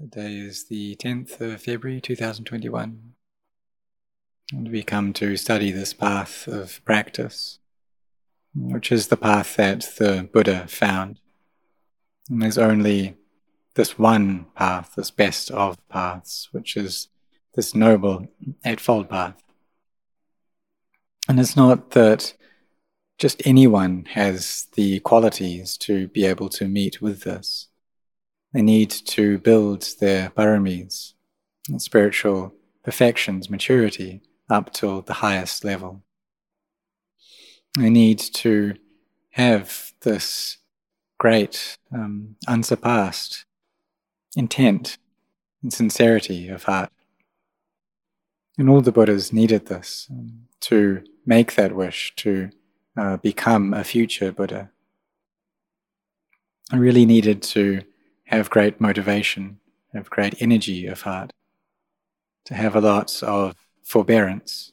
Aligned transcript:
Today 0.00 0.34
is 0.34 0.64
the 0.64 0.96
10th 0.96 1.40
of 1.40 1.62
February 1.62 2.00
2021, 2.00 3.12
and 4.52 4.68
we 4.72 4.82
come 4.82 5.12
to 5.12 5.36
study 5.36 5.70
this 5.70 5.94
path 5.94 6.48
of 6.48 6.84
practice, 6.84 7.60
which 8.56 8.90
is 8.90 9.06
the 9.06 9.16
path 9.16 9.54
that 9.54 9.86
the 9.96 10.28
Buddha 10.32 10.66
found. 10.66 11.20
And 12.28 12.42
there's 12.42 12.58
only 12.58 13.16
this 13.76 13.96
one 13.96 14.46
path, 14.56 14.94
this 14.96 15.12
best 15.12 15.52
of 15.52 15.76
paths, 15.88 16.48
which 16.50 16.76
is 16.76 17.06
this 17.54 17.72
noble 17.72 18.26
Eightfold 18.64 19.08
Path. 19.08 19.40
And 21.28 21.38
it's 21.38 21.54
not 21.54 21.92
that 21.92 22.34
just 23.16 23.46
anyone 23.46 24.06
has 24.10 24.66
the 24.74 24.98
qualities 25.00 25.76
to 25.78 26.08
be 26.08 26.26
able 26.26 26.48
to 26.48 26.66
meet 26.66 27.00
with 27.00 27.20
this. 27.20 27.68
They 28.54 28.62
need 28.62 28.90
to 28.90 29.38
build 29.38 29.82
their 29.98 30.30
paramis, 30.30 31.14
spiritual 31.78 32.54
perfections, 32.84 33.50
maturity, 33.50 34.22
up 34.48 34.72
to 34.74 35.02
the 35.04 35.14
highest 35.14 35.64
level. 35.64 36.02
They 37.76 37.90
need 37.90 38.20
to 38.20 38.76
have 39.30 39.92
this 40.02 40.58
great, 41.18 41.78
um, 41.92 42.36
unsurpassed 42.46 43.44
intent 44.36 44.98
and 45.62 45.72
sincerity 45.72 46.48
of 46.48 46.62
heart. 46.64 46.92
And 48.56 48.70
all 48.70 48.82
the 48.82 48.92
Buddhas 48.92 49.32
needed 49.32 49.66
this 49.66 50.06
um, 50.10 50.46
to 50.60 51.02
make 51.26 51.56
that 51.56 51.74
wish 51.74 52.14
to 52.16 52.50
uh, 52.96 53.16
become 53.16 53.74
a 53.74 53.82
future 53.82 54.30
Buddha. 54.30 54.70
I 56.70 56.76
really 56.76 57.04
needed 57.04 57.42
to 57.42 57.82
have 58.26 58.50
great 58.50 58.80
motivation, 58.80 59.58
have 59.92 60.10
great 60.10 60.40
energy 60.40 60.86
of 60.86 61.02
heart, 61.02 61.32
to 62.46 62.54
have 62.54 62.74
a 62.74 62.80
lot 62.80 63.22
of 63.22 63.54
forbearance 63.82 64.72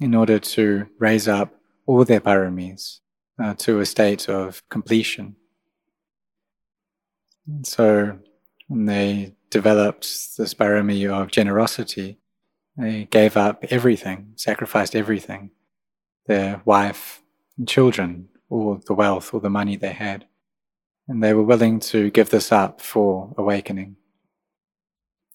in 0.00 0.14
order 0.14 0.38
to 0.38 0.86
raise 0.98 1.28
up 1.28 1.54
all 1.86 2.04
their 2.04 2.20
paramis 2.20 3.00
uh, 3.42 3.54
to 3.54 3.80
a 3.80 3.86
state 3.86 4.28
of 4.28 4.62
completion. 4.68 5.36
And 7.46 7.66
so 7.66 8.18
when 8.68 8.86
they 8.86 9.34
developed 9.50 10.36
this 10.36 10.54
parami 10.54 11.10
of 11.10 11.30
generosity, 11.30 12.18
they 12.76 13.06
gave 13.10 13.36
up 13.36 13.64
everything, 13.70 14.32
sacrificed 14.36 14.96
everything 14.96 15.50
their 16.26 16.62
wife 16.64 17.20
and 17.58 17.68
children, 17.68 18.28
all 18.48 18.80
the 18.86 18.94
wealth, 18.94 19.34
all 19.34 19.40
the 19.40 19.50
money 19.50 19.76
they 19.76 19.92
had 19.92 20.24
and 21.08 21.22
they 21.22 21.34
were 21.34 21.42
willing 21.42 21.80
to 21.80 22.10
give 22.10 22.30
this 22.30 22.52
up 22.52 22.80
for 22.80 23.34
awakening. 23.36 23.96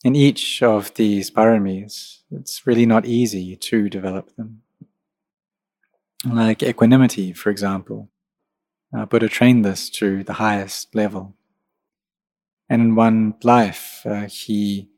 In 0.04 0.16
each 0.16 0.64
of 0.64 0.94
these 0.94 1.32
paramis, 1.32 2.20
it's 2.32 2.66
really 2.66 2.86
not 2.86 3.06
easy 3.06 3.56
to 3.56 3.90
develop 3.90 4.36
them. 4.36 4.62
Like 6.26 6.64
equanimity, 6.64 7.34
for 7.34 7.50
example, 7.50 8.10
uh, 8.96 9.06
Buddha 9.06 9.28
trained 9.28 9.66
this 9.66 9.90
to 9.92 10.24
the 10.24 10.34
highest 10.34 10.96
level. 10.96 11.36
And 12.70 12.82
in 12.82 12.96
one 12.96 13.36
life, 13.44 14.02
uh, 14.06 14.28
he, 14.28 14.90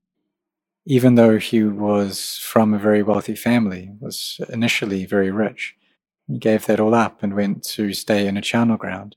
even 0.85 1.15
though 1.15 1.37
he 1.39 1.63
was 1.63 2.37
from 2.37 2.73
a 2.73 2.79
very 2.79 3.03
wealthy 3.03 3.35
family, 3.35 3.91
was 3.99 4.39
initially 4.49 5.05
very 5.05 5.31
rich, 5.31 5.75
he 6.27 6.37
gave 6.37 6.65
that 6.65 6.79
all 6.79 6.93
up 6.93 7.23
and 7.23 7.35
went 7.35 7.63
to 7.63 7.93
stay 7.93 8.27
in 8.27 8.37
a 8.37 8.41
charnel 8.41 8.77
ground 8.77 9.15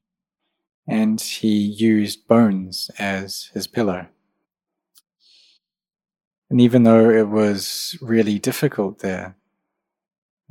and 0.86 1.20
he 1.20 1.56
used 1.56 2.26
bones 2.26 2.90
as 2.98 3.50
his 3.54 3.66
pillow. 3.66 4.06
And 6.50 6.60
even 6.60 6.82
though 6.82 7.08
it 7.08 7.28
was 7.28 7.96
really 8.02 8.38
difficult 8.38 8.98
there, 8.98 9.36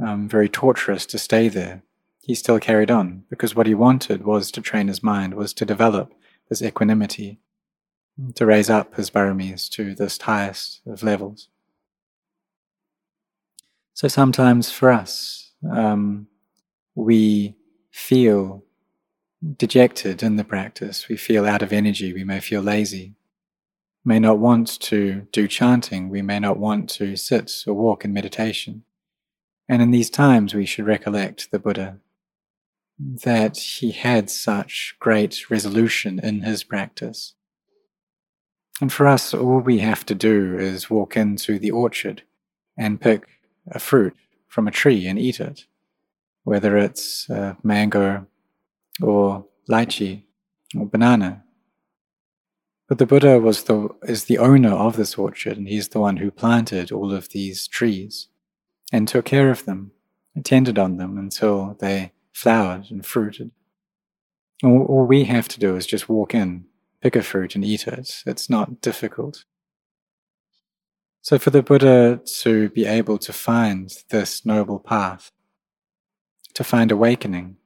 um, 0.04 0.28
very 0.28 0.50
torturous 0.50 1.06
to 1.08 1.20
stay 1.20 1.48
there, 1.48 1.84
he 2.22 2.34
still 2.34 2.60
carried 2.60 2.90
on 2.90 3.24
because 3.30 3.56
what 3.56 3.68
he 3.68 3.76
wanted 3.76 4.24
was 4.24 4.52
to 4.52 4.62
train 4.62 4.88
his 4.88 5.04
mind, 5.04 5.36
was 5.36 5.54
to 5.54 5.66
develop 5.66 6.14
this 6.50 6.62
equanimity, 6.62 7.40
to 8.36 8.46
raise 8.46 8.70
up 8.70 8.96
his 8.96 9.10
paramis 9.10 9.70
to 9.70 9.94
this 9.94 10.20
highest 10.20 10.82
of 10.86 11.04
levels. 11.04 11.50
So 13.94 14.08
sometimes 14.08 14.72
for 14.72 14.92
us, 14.92 15.52
um, 15.72 16.28
we 16.96 17.56
feel 17.92 18.64
dejected 19.58 20.22
in 20.22 20.36
the 20.36 20.44
practice, 20.44 21.08
we 21.08 21.18
feel 21.18 21.46
out 21.46 21.62
of 21.62 21.74
energy, 21.74 22.14
we 22.14 22.24
may 22.24 22.40
feel 22.40 22.62
lazy, 22.62 23.16
may 24.06 24.20
not 24.20 24.40
want 24.40 24.80
to 24.80 25.28
do 25.32 25.48
chanting, 25.48 26.10
we 26.10 26.22
may 26.22 26.40
not 26.40 26.58
want 26.58 26.90
to 26.90 27.16
sit 27.16 27.52
or 27.68 27.74
walk 27.74 28.06
in 28.06 28.14
meditation. 28.14 28.84
And 29.68 29.82
in 29.82 29.92
these 29.92 30.10
times, 30.10 30.54
we 30.54 30.66
should 30.66 30.86
recollect 30.86 31.52
the 31.52 31.60
Buddha, 31.60 31.98
that 33.00 33.58
he 33.58 33.92
had 33.92 34.30
such 34.30 34.96
great 35.00 35.50
resolution 35.50 36.20
in 36.20 36.42
his 36.42 36.64
practice. 36.64 37.34
And 38.80 38.92
for 38.92 39.08
us, 39.08 39.34
all 39.34 39.60
we 39.60 39.80
have 39.80 40.06
to 40.08 40.16
do 40.16 40.58
is 40.58 40.90
walk 40.90 41.16
into 41.16 41.58
the 41.58 41.72
orchard 41.72 42.24
and 42.78 43.02
pick 43.02 43.28
a 43.68 43.80
fruit 43.80 44.16
from 44.48 44.68
a 44.68 44.72
tree 44.72 45.08
and 45.08 45.18
eat 45.18 45.40
it, 45.40 45.66
whether 46.44 46.78
it's 46.78 47.30
a 47.30 47.58
mango 47.64 48.28
or 49.02 49.46
lychee 49.70 50.24
or 50.76 50.86
banana. 50.86 51.44
But 52.88 52.98
the 52.98 53.06
Buddha 53.06 53.40
was 53.40 53.64
the, 53.64 53.90
is 54.04 54.26
the 54.26 54.38
owner 54.38 54.74
of 54.74 54.98
this 54.98 55.18
orchard, 55.18 55.58
and 55.58 55.68
he's 55.68 55.88
the 55.88 56.00
one 56.00 56.18
who 56.18 56.30
planted 56.30 56.92
all 56.92 57.14
of 57.14 57.30
these 57.30 57.68
trees 57.68 58.28
and 58.92 59.08
took 59.08 59.26
care 59.26 59.50
of 59.50 59.64
them, 59.64 59.92
attended 60.36 60.78
on 60.78 60.98
them 60.98 61.18
until 61.18 61.78
they 61.80 62.12
flowered 62.34 62.92
and 62.92 63.06
fruited. 63.06 63.52
All, 64.64 64.84
all 64.84 65.06
we 65.06 65.24
have 65.24 65.48
to 65.50 65.60
do 65.60 65.78
is 65.78 65.86
just 65.86 66.10
walk 66.10 66.36
in, 66.36 66.66
pick 67.02 67.16
a 67.16 67.24
fruit, 67.24 67.56
and 67.56 67.64
eat 67.64 67.88
it. 67.88 68.24
It's 68.26 68.50
not 68.50 68.82
difficult. 68.82 69.46
So, 71.22 71.38
for 71.38 71.52
the 71.52 71.64
Buddha 71.64 72.20
to 72.42 72.70
be 72.72 72.86
able 72.86 73.20
to 73.20 73.32
find 73.32 73.90
this 74.10 74.46
noble 74.46 74.80
path, 74.80 75.32
to 76.56 76.64
find 76.64 76.92
awakening, 76.92 77.58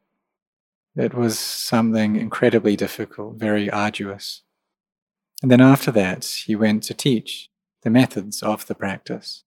it 0.95 1.13
was 1.13 1.37
something 1.37 2.15
incredibly 2.15 2.75
difficult, 2.75 3.35
very 3.35 3.69
arduous. 3.69 4.43
And 5.41 5.51
then 5.51 5.61
after 5.61 5.91
that, 5.91 6.25
he 6.25 6.55
went 6.55 6.83
to 6.83 6.93
teach 6.93 7.49
the 7.83 7.89
methods 7.89 8.41
of 8.41 8.65
the 8.67 8.75
practice. 8.75 9.43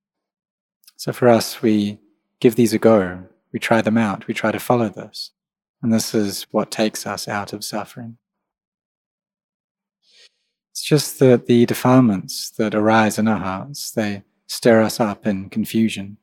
So 0.97 1.13
for 1.13 1.29
us, 1.29 1.63
we 1.63 2.01
give 2.41 2.57
these 2.57 2.75
a 2.75 2.79
go, 2.79 3.25
we 3.53 3.59
try 3.59 3.81
them 3.81 3.97
out, 3.97 4.27
we 4.27 4.35
try 4.35 4.53
to 4.53 4.61
follow 4.61 4.89
this. 4.89 5.33
And 5.83 5.93
this 5.93 6.15
is 6.15 6.47
what 6.51 6.71
takes 6.71 7.07
us 7.07 7.29
out 7.29 7.53
of 7.53 7.65
suffering. 7.65 8.19
It's 10.73 10.83
just 10.83 11.19
that 11.19 11.47
the 11.47 11.67
defilements 11.67 12.51
that 12.51 12.75
arise 12.75 13.19
in 13.19 13.27
our 13.27 13.39
hearts, 13.39 13.91
they 13.91 14.23
stir 14.47 14.83
us 14.83 15.01
up 15.01 15.27
in 15.27 15.51
confusion. 15.51 16.19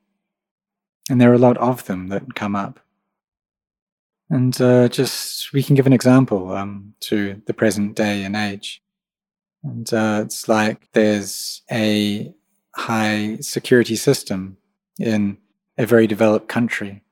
And 1.09 1.19
there 1.19 1.31
are 1.31 1.35
a 1.35 1.39
lot 1.39 1.57
of 1.57 1.85
them 1.85 2.07
that 2.07 2.35
come 2.35 2.55
up. 2.55 2.79
And 4.29 4.59
uh, 4.59 4.87
just 4.87 5.53
we 5.53 5.61
can 5.61 5.75
give 5.75 5.85
an 5.85 5.93
example 5.93 6.51
um, 6.51 6.93
to 7.01 7.41
the 7.45 7.53
present 7.53 7.95
day 7.95 8.23
and 8.23 8.35
age. 8.35 8.81
And 9.63 9.91
uh, 9.93 10.21
it's 10.25 10.47
like 10.47 10.91
there's 10.93 11.61
a 11.71 12.33
high 12.75 13.37
security 13.41 13.95
system 13.95 14.57
in 14.99 15.37
a 15.77 15.85
very 15.85 16.07
developed 16.07 16.47
country. 16.47 17.03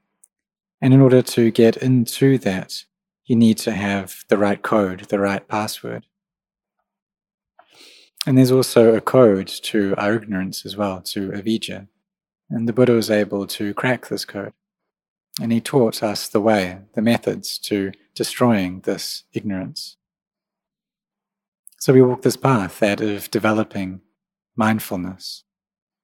And 0.81 0.94
in 0.94 1.01
order 1.01 1.22
to 1.22 1.51
get 1.51 1.78
into 1.78 2.38
that, 2.40 2.84
you 3.25 3.35
need 3.35 3.57
to 3.59 3.72
have 3.72 4.25
the 4.28 4.38
right 4.38 4.62
code, 4.62 5.01
the 5.01 5.19
right 5.19 5.47
password. 5.47 6.06
And 8.25 8.38
there's 8.38 8.51
also 8.51 8.94
a 8.94 9.01
code 9.01 9.48
to 9.48 9.95
our 9.98 10.15
ignorance 10.15 10.65
as 10.65 10.77
well, 10.77 11.01
to 11.01 11.30
avijja. 11.30 11.88
And 12.50 12.68
the 12.68 12.74
Buddha 12.74 12.94
was 12.94 13.10
able 13.10 13.48
to 13.48 13.74
crack 13.74 14.07
this 14.07 14.25
code. 14.25 14.54
And 15.41 15.51
he 15.51 15.62
taught 15.62 16.03
us 16.03 16.27
the 16.27 16.41
way, 16.41 16.80
the 16.94 17.01
methods 17.01 17.57
to 17.59 17.91
destroying 18.13 18.81
this 18.81 19.24
ignorance. 19.33 19.97
So 21.80 21.91
we 21.91 22.01
walk 22.01 22.21
this 22.21 22.38
path 22.38 22.80
that 22.80 23.01
of 23.01 23.31
developing 23.31 24.01
mindfulness, 24.56 25.44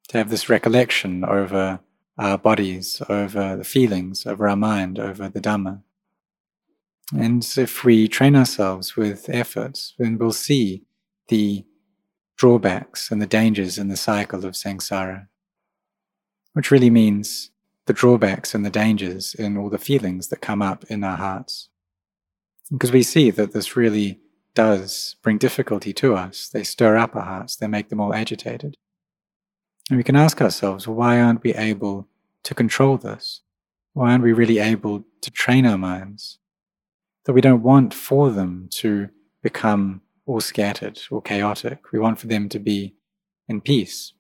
to 0.08 0.18
have 0.18 0.30
this 0.30 0.50
recollection 0.50 1.24
over 1.24 1.80
our 2.18 2.38
bodies, 2.38 3.02
over 3.08 3.56
the 3.56 3.64
feelings, 3.64 4.26
over 4.26 4.50
our 4.50 4.58
mind, 4.58 5.00
over 5.00 5.30
the 5.30 5.40
Dhamma. 5.40 5.84
And 7.16 7.48
if 7.58 7.84
we 7.84 8.08
train 8.08 8.36
ourselves 8.36 8.96
with 8.96 9.30
effort, 9.30 9.94
then 9.98 10.18
we'll 10.18 10.32
see 10.32 10.84
the 11.28 11.66
drawbacks 12.36 13.12
and 13.12 13.22
the 13.22 13.28
dangers 13.28 13.78
in 13.78 13.88
the 13.88 13.98
cycle 13.98 14.46
of 14.46 14.54
samsara, 14.54 15.28
which 16.54 16.72
really 16.72 16.90
means 16.90 17.52
the 17.90 17.94
drawbacks 17.94 18.54
and 18.54 18.64
the 18.64 18.70
dangers 18.70 19.36
and 19.40 19.58
all 19.58 19.68
the 19.68 19.80
feelings 19.80 20.28
that 20.28 20.42
come 20.42 20.62
up 20.62 20.84
in 20.92 21.04
our 21.04 21.18
hearts. 21.18 21.70
Because 22.72 22.92
we 22.92 23.02
see 23.02 23.32
that 23.32 23.52
this 23.52 23.76
really 23.76 24.20
does 24.54 25.16
bring 25.24 25.40
difficulty 25.40 25.92
to 25.94 26.14
us. 26.14 26.50
They 26.50 26.64
stir 26.64 26.98
up 26.98 27.16
our 27.16 27.24
hearts, 27.24 27.56
they 27.56 27.66
make 27.66 27.90
them 27.90 28.00
all 28.00 28.14
agitated. 28.14 28.78
And 29.90 29.98
we 29.98 30.04
can 30.04 30.16
ask 30.16 30.40
ourselves, 30.40 30.88
why 30.88 31.20
aren't 31.20 31.42
we 31.42 31.56
able 31.56 32.08
to 32.44 32.54
control 32.54 32.98
this? 32.98 33.42
Why 33.94 34.12
aren't 34.12 34.24
we 34.24 34.34
really 34.34 34.60
able 34.60 35.04
to 35.22 35.32
train 35.32 35.66
our 35.66 35.80
minds? 35.80 36.38
That 37.26 37.34
we 37.34 37.42
don't 37.42 37.64
want 37.64 37.96
for 37.96 38.30
them 38.30 38.68
to 38.74 39.10
become 39.42 40.02
all 40.28 40.42
scattered 40.42 41.00
or 41.10 41.24
chaotic. 41.24 41.92
We 41.92 41.98
want 41.98 42.20
for 42.20 42.28
them 42.28 42.50
to 42.50 42.60
be 42.60 42.94
in 43.48 43.62
peace. 43.62 44.14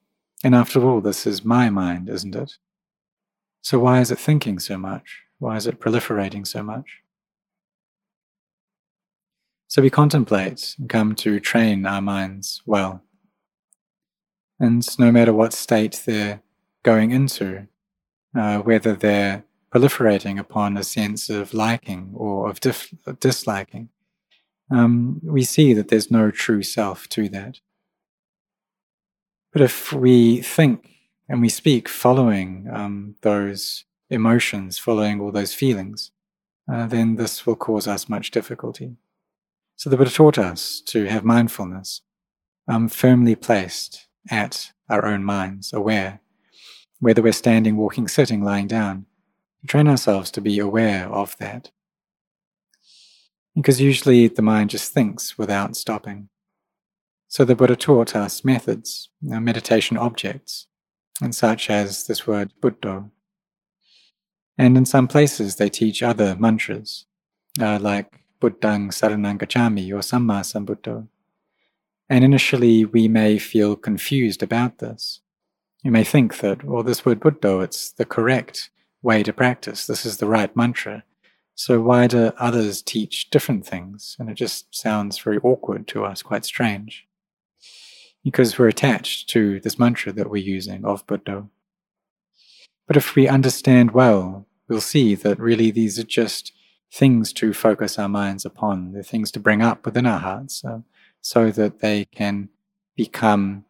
And 0.44 0.56
after 0.56 0.83
all, 0.83 1.01
this 1.01 1.27
is 1.27 1.45
my 1.45 1.69
mind, 1.69 2.10
isn't 2.10 2.36
it? 2.36 2.57
So 3.61 3.79
why 3.79 4.00
is 4.01 4.11
it 4.11 4.19
thinking 4.19 4.59
so 4.59 4.77
much? 4.77 5.21
Why 5.39 5.56
is 5.56 5.67
it 5.67 5.79
proliferating 5.79 6.45
so 6.47 6.63
much? 6.63 7.01
So 9.67 9.81
we 9.81 9.89
contemplate 9.89 10.75
and 10.79 10.89
come 10.89 11.13
to 11.15 11.39
train 11.39 11.85
our 11.85 12.01
minds 12.01 12.61
well. 12.65 13.03
And 14.59 14.83
no 14.97 15.11
matter 15.11 15.33
what 15.33 15.53
state 15.53 16.01
they're 16.06 16.41
going 16.83 17.11
into, 17.11 17.67
uh, 18.35 18.59
whether 18.59 18.95
they're 18.95 19.44
proliferating 19.71 20.39
upon 20.39 20.75
a 20.75 20.83
sense 20.83 21.29
of 21.29 21.53
liking 21.53 22.12
or 22.15 22.50
of 22.50 22.59
dif- 22.59 22.94
disliking, 23.19 23.89
um, 24.71 25.21
we 25.23 25.44
see 25.44 25.73
that 25.73 25.89
there's 25.89 26.12
no 26.12 26.31
true 26.31 26.63
self 26.63 27.07
to 27.09 27.29
that. 27.29 27.59
But 29.53 29.62
if 29.62 29.94
we 29.94 30.41
think 30.41 30.99
and 31.29 31.41
we 31.41 31.49
speak 31.49 31.87
following 31.87 32.67
um, 32.73 33.15
those 33.21 33.85
emotions, 34.09 34.79
following 34.79 35.21
all 35.21 35.31
those 35.31 35.53
feelings, 35.53 36.11
uh, 36.71 36.87
then 36.87 37.15
this 37.15 37.45
will 37.45 37.55
cause 37.55 37.87
us 37.87 38.09
much 38.09 38.31
difficulty. 38.31 38.95
So 39.75 39.89
the 39.89 39.95
Buddha 39.95 40.11
taught 40.11 40.37
us 40.37 40.81
to 40.87 41.05
have 41.05 41.23
mindfulness 41.23 42.01
um, 42.67 42.89
firmly 42.89 43.35
placed 43.35 44.07
at 44.29 44.71
our 44.89 45.05
own 45.05 45.23
minds, 45.23 45.71
aware, 45.71 46.19
whether 46.99 47.21
we're 47.21 47.31
standing, 47.31 47.77
walking, 47.77 48.07
sitting, 48.07 48.43
lying 48.43 48.67
down. 48.67 49.05
Train 49.67 49.87
ourselves 49.87 50.31
to 50.31 50.41
be 50.41 50.57
aware 50.59 51.07
of 51.07 51.37
that. 51.37 51.71
Because 53.55 53.81
usually 53.81 54.27
the 54.27 54.41
mind 54.41 54.69
just 54.69 54.93
thinks 54.93 55.37
without 55.37 55.75
stopping. 55.75 56.29
So 57.27 57.45
the 57.45 57.55
Buddha 57.55 57.75
taught 57.75 58.15
us 58.15 58.43
methods, 58.43 59.09
you 59.21 59.39
meditation 59.39 59.97
objects, 59.97 60.67
and 61.21 61.36
such 61.36 61.69
as 61.69 62.07
this 62.07 62.25
word 62.25 62.51
Buddho. 62.62 63.12
And 64.57 64.77
in 64.77 64.86
some 64.86 65.07
places 65.07 65.56
they 65.56 65.69
teach 65.69 66.04
other 66.04 66.36
mantras, 66.38 67.06
uh, 67.62 67.80
like 67.80 68.21
Buddhang 68.42 68.89
Saranang 68.89 69.38
Gacchami 69.38 69.89
or 69.92 70.00
Samma 70.00 70.42
Sambuddho. 70.42 71.07
And 72.10 72.24
initially 72.24 72.86
we 72.86 73.07
may 73.07 73.38
feel 73.38 73.75
confused 73.75 74.42
about 74.42 74.80
this. 74.80 75.21
You 75.83 75.92
may 75.92 76.04
think 76.04 76.39
that, 76.39 76.63
well, 76.63 76.83
this 76.83 77.06
word 77.06 77.19
Buddha, 77.19 77.60
it's 77.60 77.92
the 77.92 78.06
correct 78.06 78.69
way 79.01 79.24
to 79.24 79.31
practice. 79.31 79.86
This 79.86 80.06
is 80.06 80.18
the 80.18 80.27
right 80.27 80.54
mantra. 80.56 81.04
So 81.56 81.81
why 81.81 82.07
do 82.07 82.31
others 82.38 82.81
teach 82.81 83.30
different 83.30 83.65
things? 83.65 84.15
And 84.19 84.30
it 84.30 84.36
just 84.36 84.74
sounds 84.74 85.19
very 85.19 85.38
awkward 85.39 85.88
to 85.89 86.06
us, 86.06 86.22
quite 86.22 86.45
strange. 86.45 87.06
Because 88.24 88.57
we're 88.57 88.68
attached 88.68 89.30
to 89.30 89.60
this 89.62 89.80
mantra 89.80 90.12
that 90.13 90.30
we're 90.30 90.44
using 90.44 90.83
of 90.86 91.07
Buddho. 91.07 91.50
But 92.88 92.98
if 92.98 93.16
we 93.16 93.27
understand 93.27 93.92
well, 93.92 94.48
we'll 94.68 94.81
see 94.81 95.16
that 95.16 95.39
really 95.39 95.71
these 95.71 95.98
are 96.00 96.04
just 96.04 96.51
things 96.92 97.31
to 97.33 97.54
focus 97.54 98.00
our 98.00 98.10
minds 98.10 98.45
upon, 98.45 98.94
the 98.94 99.04
things 99.04 99.31
to 99.31 99.39
bring 99.39 99.62
up 99.62 99.86
within 99.86 100.06
our 100.06 100.19
hearts, 100.19 100.66
uh, 100.66 100.80
so 101.21 101.51
that 101.51 101.80
they 101.80 102.06
can 102.06 102.50
become 102.95 103.66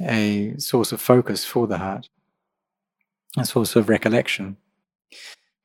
a 0.00 0.54
source 0.58 0.92
of 0.92 1.00
focus 1.00 1.44
for 1.44 1.66
the 1.66 1.78
heart, 1.78 2.08
a 3.36 3.44
source 3.44 3.76
of 3.76 3.88
recollection. 3.88 4.56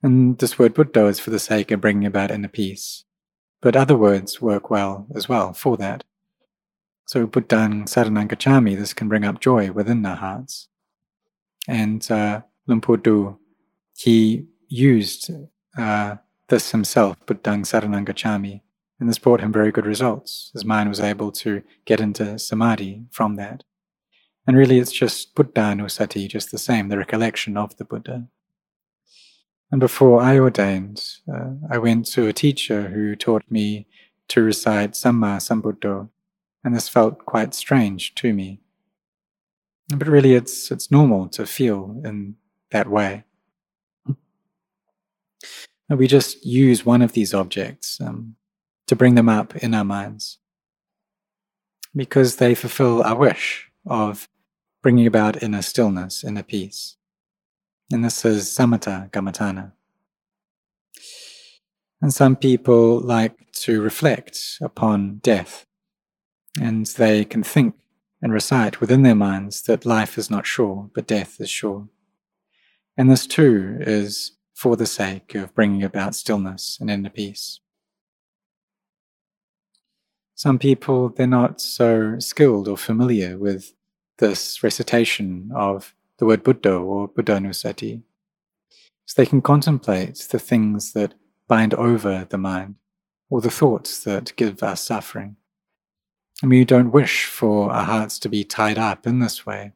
And 0.04 0.38
this 0.38 0.60
word 0.60 0.76
Buddho 0.76 1.10
is 1.10 1.20
for 1.20 1.30
the 1.30 1.40
sake 1.40 1.72
of 1.72 1.82
bringing 1.82 2.06
about 2.06 2.32
inner 2.32 2.48
peace, 2.48 3.06
but 3.62 3.76
other 3.76 3.98
words 3.98 4.42
work 4.42 4.70
well 4.70 5.08
as 5.16 5.28
well 5.28 5.54
for 5.54 5.78
that. 5.78 6.04
So 7.08 7.26
Buddhang 7.26 7.86
Saranang 7.86 8.28
Gacchami, 8.28 8.76
this 8.78 8.94
can 8.94 9.08
bring 9.08 9.24
up 9.24 9.40
joy 9.40 9.72
within 9.72 10.06
our 10.06 10.18
hearts. 10.18 10.68
And 11.66 12.06
uh, 12.12 12.42
Luang 12.68 12.82
Por 12.82 12.98
Du, 12.98 13.40
he 13.96 14.48
used 14.68 15.32
uh, 15.78 16.18
this 16.50 16.72
himself, 16.72 17.16
Buddhang 17.26 17.62
Saranang 17.62 18.06
Gacchami, 18.06 18.60
and 19.00 19.08
this 19.08 19.20
brought 19.20 19.40
him 19.40 19.54
very 19.54 19.72
good 19.72 19.86
results. 19.86 20.52
His 20.52 20.66
mind 20.66 20.90
was 20.90 21.00
able 21.00 21.32
to 21.32 21.64
get 21.86 22.02
into 22.02 22.38
samadhi 22.38 23.06
from 23.10 23.36
that. 23.36 23.64
And 24.46 24.58
really, 24.58 24.78
it's 24.78 24.92
just 24.92 25.34
Buddhanusati, 25.34 26.28
just 26.28 26.52
the 26.52 26.58
same, 26.58 26.90
the 26.90 26.98
recollection 26.98 27.56
of 27.56 27.78
the 27.78 27.86
Buddha. 27.86 28.28
And 29.72 29.80
before 29.80 30.22
I 30.22 30.40
ordained, 30.40 31.06
uh, 31.34 31.52
I 31.72 31.78
went 31.78 32.06
to 32.08 32.28
a 32.28 32.34
teacher 32.34 32.90
who 32.90 33.16
taught 33.16 33.50
me 33.50 33.88
to 34.28 34.42
recite 34.42 34.92
Samma 34.92 35.38
Sambuddho, 35.38 36.10
and 36.68 36.76
this 36.76 36.90
felt 36.90 37.26
quite 37.26 37.54
strange 37.54 38.14
to 38.16 38.34
me. 38.34 38.60
But 39.90 40.08
really, 40.08 40.34
it's, 40.34 40.70
it's 40.70 40.92
normal 40.92 41.30
to 41.30 41.46
feel 41.46 42.02
in 42.04 42.36
that 42.72 42.90
way 42.90 43.24
we 45.96 46.08
just 46.08 46.46
use 46.46 46.86
one 46.86 47.02
of 47.02 47.14
these 47.14 47.34
objects 47.34 48.02
um, 48.02 48.36
to 48.88 48.96
bring 48.96 49.16
them 49.16 49.30
up 49.30 49.56
in 49.58 49.74
our 49.74 49.86
minds 49.86 50.40
because 51.96 52.36
they 52.36 52.54
fulfill 52.54 53.02
our 53.04 53.16
wish 53.16 53.70
of 53.86 54.28
bringing 54.84 55.08
about 55.08 55.42
inner 55.42 55.62
stillness, 55.62 56.24
inner 56.24 56.44
peace. 56.44 56.98
And 57.92 58.04
this 58.04 58.26
is 58.26 58.46
samatha 58.46 59.10
kammatthana. 59.12 59.72
And 62.02 62.14
some 62.14 62.36
people 62.36 63.00
like 63.00 63.52
to 63.54 63.82
reflect 63.82 64.58
upon 64.62 65.18
death, 65.20 65.66
and 66.62 66.86
they 66.86 67.26
can 67.26 67.44
think 67.44 67.76
and 68.22 68.34
recite 68.34 68.82
within 68.82 69.04
their 69.04 69.16
minds 69.16 69.62
that 69.64 69.86
life 69.86 70.18
is 70.18 70.30
not 70.30 70.46
sure, 70.46 70.90
but 70.94 71.08
death 71.08 71.40
is 71.40 71.50
sure. 71.50 71.88
And 72.98 73.12
this 73.12 73.28
too 73.28 73.78
is 73.80 74.34
for 74.56 74.76
the 74.76 74.88
sake 74.88 75.36
of 75.36 75.54
bringing 75.54 75.84
about 75.84 76.16
stillness 76.16 76.80
and 76.82 76.90
inner 76.90 77.12
peace. 77.12 77.60
Some 80.34 80.60
people, 80.60 81.10
they're 81.10 81.28
not 81.28 81.62
so 81.62 82.20
skilled 82.20 82.68
or 82.68 82.78
familiar 82.78 83.38
with 83.38 83.74
this 84.18 84.64
recitation 84.64 85.52
of 85.56 85.96
the 86.18 86.26
word 86.26 86.44
Buddho 86.44 86.84
or 86.84 87.08
Buddhanusati. 87.08 88.02
So 89.06 89.22
they 89.22 89.26
can 89.26 89.42
contemplate 89.42 90.28
the 90.32 90.40
things 90.40 90.94
that 90.94 91.14
bind 91.48 91.74
over 91.76 92.26
the 92.30 92.38
mind 92.38 92.76
or 93.30 93.42
the 93.42 93.52
thoughts 93.52 94.04
that 94.04 94.36
give 94.36 94.62
us 94.64 94.82
suffering. 94.82 95.38
And 96.42 96.52
we 96.52 96.66
don't 96.66 96.92
wish 96.92 97.26
for 97.26 97.72
our 97.72 97.86
hearts 97.86 98.20
to 98.20 98.30
be 98.30 98.44
tied 98.44 98.78
up 98.78 99.08
in 99.08 99.20
this 99.20 99.46
way. 99.46 99.74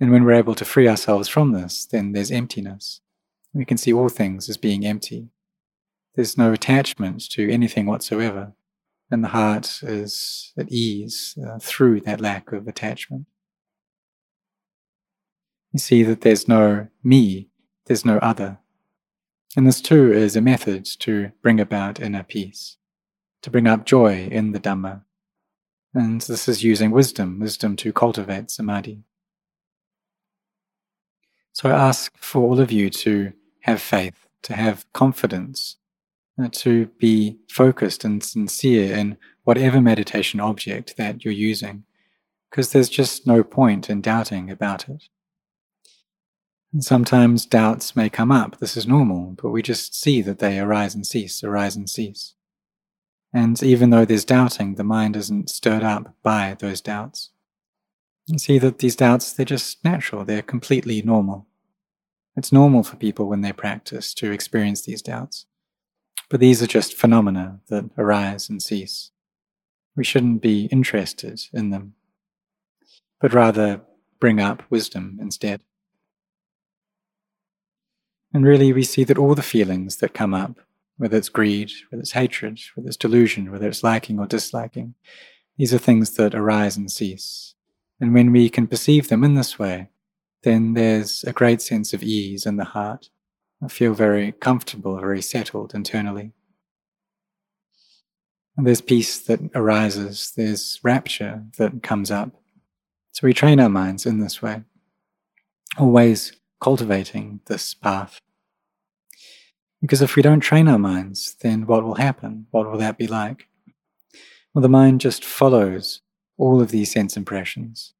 And 0.00 0.10
when 0.10 0.24
we're 0.24 0.32
able 0.32 0.54
to 0.56 0.64
free 0.64 0.88
ourselves 0.88 1.28
from 1.28 1.52
this, 1.52 1.86
then 1.86 2.12
there's 2.12 2.30
emptiness 2.30 3.00
we 3.54 3.64
can 3.64 3.78
see 3.78 3.92
all 3.92 4.08
things 4.08 4.48
as 4.50 4.56
being 4.56 4.84
empty. 4.84 5.28
There's 6.16 6.36
no 6.36 6.52
attachment 6.52 7.28
to 7.30 7.50
anything 7.50 7.86
whatsoever, 7.86 8.52
and 9.10 9.22
the 9.22 9.28
heart 9.28 9.80
is 9.82 10.52
at 10.58 10.70
ease 10.70 11.38
uh, 11.44 11.58
through 11.60 12.00
that 12.02 12.20
lack 12.20 12.52
of 12.52 12.66
attachment. 12.66 13.26
You 15.72 15.78
see 15.78 16.02
that 16.02 16.20
there's 16.20 16.46
no 16.46 16.88
me, 17.02 17.48
there's 17.86 18.04
no 18.04 18.18
other. 18.18 18.58
And 19.56 19.66
this 19.66 19.80
too 19.80 20.12
is 20.12 20.36
a 20.36 20.40
method 20.40 20.84
to 21.00 21.30
bring 21.42 21.60
about 21.60 22.00
inner 22.00 22.24
peace, 22.24 22.76
to 23.42 23.50
bring 23.50 23.66
up 23.66 23.86
joy 23.86 24.26
in 24.30 24.52
the 24.52 24.60
Dhamma. 24.60 25.02
And 25.94 26.20
this 26.22 26.48
is 26.48 26.64
using 26.64 26.90
wisdom, 26.90 27.38
wisdom 27.38 27.76
to 27.76 27.92
cultivate 27.92 28.50
samadhi. 28.50 29.04
So 31.52 31.70
I 31.70 31.72
ask 31.72 32.16
for 32.18 32.42
all 32.42 32.58
of 32.60 32.72
you 32.72 32.90
to 32.90 33.32
have 33.60 33.80
faith, 33.80 34.26
to 34.42 34.54
have 34.54 34.92
confidence, 34.92 35.76
uh, 36.36 36.48
to 36.50 36.86
be 36.98 37.38
focused 37.48 38.04
and 38.04 38.24
sincere 38.24 38.92
in 38.96 39.16
whatever 39.44 39.80
meditation 39.80 40.40
object 40.40 40.96
that 40.96 41.24
you're 41.24 41.32
using, 41.32 41.84
because 42.50 42.72
there's 42.72 42.88
just 42.88 43.24
no 43.24 43.44
point 43.44 43.88
in 43.88 44.00
doubting 44.00 44.50
about 44.50 44.88
it. 44.88 45.04
And 46.72 46.82
sometimes 46.82 47.46
doubts 47.46 47.94
may 47.94 48.10
come 48.10 48.32
up, 48.32 48.58
this 48.58 48.76
is 48.76 48.88
normal, 48.88 49.36
but 49.40 49.50
we 49.50 49.62
just 49.62 49.94
see 49.94 50.22
that 50.22 50.40
they 50.40 50.58
arise 50.58 50.96
and 50.96 51.06
cease, 51.06 51.44
arise 51.44 51.76
and 51.76 51.88
cease. 51.88 52.34
And 53.34 53.60
even 53.64 53.90
though 53.90 54.04
there's 54.04 54.24
doubting, 54.24 54.76
the 54.76 54.84
mind 54.84 55.16
isn't 55.16 55.50
stirred 55.50 55.82
up 55.82 56.14
by 56.22 56.56
those 56.60 56.80
doubts. 56.80 57.30
You 58.26 58.38
see 58.38 58.58
that 58.58 58.78
these 58.78 58.94
doubts, 58.94 59.32
they're 59.32 59.44
just 59.44 59.84
natural, 59.84 60.24
they're 60.24 60.40
completely 60.40 61.02
normal. 61.02 61.48
It's 62.36 62.52
normal 62.52 62.84
for 62.84 62.96
people 62.96 63.26
when 63.26 63.40
they 63.40 63.52
practice 63.52 64.14
to 64.14 64.30
experience 64.30 64.82
these 64.82 65.02
doubts. 65.02 65.46
But 66.30 66.38
these 66.38 66.62
are 66.62 66.68
just 66.68 66.94
phenomena 66.94 67.60
that 67.68 67.90
arise 67.98 68.48
and 68.48 68.62
cease. 68.62 69.10
We 69.96 70.04
shouldn't 70.04 70.40
be 70.40 70.66
interested 70.66 71.42
in 71.52 71.70
them, 71.70 71.94
but 73.20 73.34
rather 73.34 73.82
bring 74.20 74.40
up 74.40 74.62
wisdom 74.70 75.18
instead. 75.20 75.60
And 78.32 78.44
really, 78.44 78.72
we 78.72 78.84
see 78.84 79.04
that 79.04 79.18
all 79.18 79.34
the 79.34 79.42
feelings 79.42 79.96
that 79.98 80.14
come 80.14 80.34
up, 80.34 80.58
whether 80.96 81.16
it's 81.16 81.28
greed, 81.28 81.70
whether 81.90 82.00
it's 82.00 82.12
hatred, 82.12 82.60
whether 82.74 82.88
it's 82.88 82.96
delusion, 82.96 83.50
whether 83.50 83.68
it's 83.68 83.82
liking 83.82 84.18
or 84.18 84.26
disliking, 84.26 84.94
these 85.56 85.74
are 85.74 85.78
things 85.78 86.16
that 86.16 86.34
arise 86.34 86.76
and 86.76 86.90
cease. 86.90 87.54
And 88.00 88.12
when 88.12 88.32
we 88.32 88.48
can 88.48 88.66
perceive 88.66 89.08
them 89.08 89.24
in 89.24 89.34
this 89.34 89.58
way, 89.58 89.88
then 90.42 90.74
there's 90.74 91.24
a 91.24 91.32
great 91.32 91.62
sense 91.62 91.92
of 91.92 92.02
ease 92.02 92.44
in 92.46 92.56
the 92.56 92.64
heart. 92.64 93.08
I 93.62 93.68
feel 93.68 93.94
very 93.94 94.32
comfortable, 94.32 94.98
very 94.98 95.22
settled 95.22 95.74
internally. 95.74 96.32
And 98.56 98.66
there's 98.66 98.80
peace 98.80 99.18
that 99.20 99.40
arises, 99.54 100.32
there's 100.36 100.80
rapture 100.82 101.44
that 101.58 101.82
comes 101.82 102.10
up. 102.10 102.30
So 103.12 103.26
we 103.26 103.34
train 103.34 103.58
our 103.58 103.68
minds 103.68 104.06
in 104.06 104.20
this 104.20 104.42
way, 104.42 104.62
always 105.78 106.32
cultivating 106.60 107.40
this 107.46 107.74
path. 107.74 108.20
Because 109.84 110.00
if 110.00 110.16
we 110.16 110.22
don't 110.22 110.40
train 110.40 110.66
our 110.66 110.78
minds, 110.78 111.36
then 111.42 111.66
what 111.66 111.84
will 111.84 111.96
happen? 111.96 112.46
What 112.52 112.70
will 112.70 112.78
that 112.78 112.96
be 112.96 113.06
like? 113.06 113.48
Well, 114.54 114.62
the 114.62 114.68
mind 114.70 115.02
just 115.02 115.22
follows 115.22 116.00
all 116.38 116.62
of 116.62 116.70
these 116.70 116.90
sense 116.90 117.18
impressions. 117.18 117.92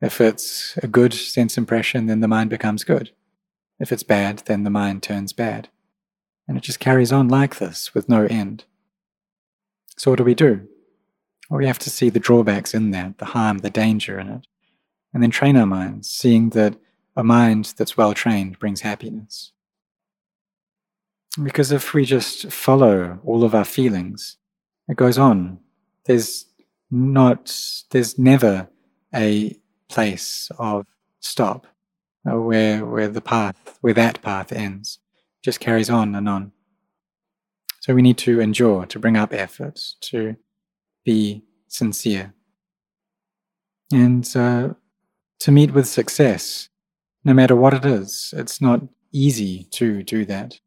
If 0.00 0.20
it's 0.20 0.76
a 0.76 0.86
good 0.86 1.12
sense 1.12 1.58
impression, 1.58 2.06
then 2.06 2.20
the 2.20 2.28
mind 2.28 2.50
becomes 2.50 2.84
good. 2.84 3.10
If 3.80 3.90
it's 3.90 4.04
bad, 4.04 4.44
then 4.46 4.62
the 4.62 4.70
mind 4.70 5.02
turns 5.02 5.32
bad. 5.32 5.70
And 6.46 6.56
it 6.56 6.62
just 6.62 6.78
carries 6.78 7.10
on 7.10 7.26
like 7.26 7.58
this 7.58 7.92
with 7.92 8.08
no 8.08 8.26
end. 8.26 8.62
So, 9.96 10.12
what 10.12 10.18
do 10.18 10.24
we 10.24 10.36
do? 10.36 10.68
Well, 11.48 11.58
we 11.58 11.66
have 11.66 11.80
to 11.80 11.90
see 11.90 12.10
the 12.10 12.20
drawbacks 12.20 12.74
in 12.74 12.92
that, 12.92 13.18
the 13.18 13.24
harm, 13.24 13.58
the 13.58 13.70
danger 13.70 14.20
in 14.20 14.28
it, 14.28 14.46
and 15.12 15.20
then 15.20 15.32
train 15.32 15.56
our 15.56 15.66
minds, 15.66 16.08
seeing 16.08 16.50
that 16.50 16.76
a 17.16 17.24
mind 17.24 17.74
that's 17.76 17.96
well 17.96 18.14
trained 18.14 18.60
brings 18.60 18.82
happiness. 18.82 19.50
Because 21.42 21.70
if 21.70 21.94
we 21.94 22.04
just 22.04 22.50
follow 22.50 23.20
all 23.24 23.44
of 23.44 23.54
our 23.54 23.64
feelings, 23.64 24.36
it 24.88 24.96
goes 24.96 25.18
on. 25.18 25.60
There's 26.06 26.46
not, 26.90 27.56
there's 27.90 28.18
never 28.18 28.68
a 29.14 29.56
place 29.88 30.50
of 30.58 30.86
stop 31.20 31.66
uh, 32.28 32.40
where, 32.40 32.84
where 32.84 33.08
the 33.08 33.20
path, 33.20 33.78
where 33.80 33.94
that 33.94 34.20
path 34.22 34.52
ends. 34.52 34.98
Just 35.42 35.60
carries 35.60 35.88
on 35.88 36.14
and 36.14 36.28
on. 36.28 36.52
So 37.80 37.94
we 37.94 38.02
need 38.02 38.18
to 38.18 38.40
endure, 38.40 38.84
to 38.86 38.98
bring 38.98 39.16
up 39.16 39.32
efforts, 39.32 39.96
to 40.02 40.36
be 41.04 41.44
sincere. 41.68 42.34
And 43.92 44.28
uh, 44.36 44.74
to 45.40 45.52
meet 45.52 45.72
with 45.72 45.88
success, 45.88 46.68
no 47.24 47.32
matter 47.32 47.56
what 47.56 47.74
it 47.74 47.84
is, 47.84 48.34
it's 48.36 48.60
not 48.60 48.82
easy 49.12 49.64
to 49.72 50.02
do 50.02 50.24
that. 50.26 50.60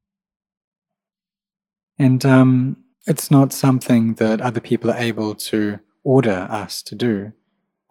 And 1.99 2.25
um, 2.25 2.77
it's 3.05 3.29
not 3.29 3.53
something 3.53 4.15
that 4.15 4.41
other 4.41 4.61
people 4.61 4.91
are 4.91 4.97
able 4.97 5.35
to 5.35 5.79
order 6.03 6.47
us 6.49 6.81
to 6.83 6.95
do. 6.95 7.33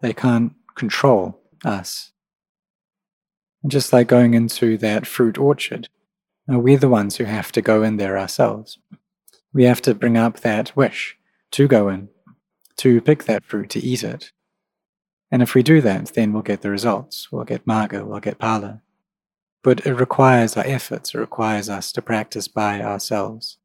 They 0.01 0.13
can't 0.13 0.53
control 0.75 1.39
us. 1.63 2.11
And 3.61 3.71
just 3.71 3.93
like 3.93 4.07
going 4.07 4.33
into 4.33 4.77
that 4.79 5.07
fruit 5.07 5.37
orchard, 5.37 5.87
uh, 6.51 6.59
we're 6.59 6.77
the 6.77 6.89
ones 6.89 7.17
who 7.17 7.23
have 7.23 7.51
to 7.53 7.61
go 7.61 7.83
in 7.83 7.97
there 7.97 8.17
ourselves. 8.17 8.77
We 9.53 9.63
have 9.63 9.81
to 9.83 9.95
bring 9.95 10.17
up 10.17 10.41
that 10.41 10.75
wish 10.75 11.17
to 11.51 11.67
go 11.67 11.87
in, 11.87 12.09
to 12.77 12.99
pick 13.01 13.23
that 13.25 13.45
fruit, 13.45 13.69
to 13.71 13.79
eat 13.79 14.03
it. 14.03 14.31
And 15.31 15.41
if 15.41 15.55
we 15.55 15.63
do 15.63 15.79
that, 15.81 16.13
then 16.13 16.33
we'll 16.33 16.41
get 16.41 16.61
the 16.61 16.69
results. 16.69 17.31
We'll 17.31 17.45
get 17.45 17.65
Magga, 17.65 18.05
we'll 18.05 18.19
get 18.19 18.39
Phala. 18.39 18.81
But 19.63 19.85
it 19.85 19.93
requires 19.93 20.57
our 20.57 20.65
efforts, 20.65 21.13
it 21.13 21.19
requires 21.19 21.69
us 21.69 21.91
to 21.93 22.01
practice 22.01 22.47
by 22.47 22.81
ourselves 22.81 23.57